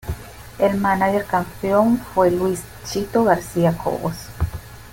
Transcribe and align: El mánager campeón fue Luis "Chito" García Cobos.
El 0.57 0.77
mánager 0.77 1.25
campeón 1.25 1.99
fue 1.99 2.31
Luis 2.31 2.63
"Chito" 2.91 3.23
García 3.23 3.77
Cobos. 3.77 4.15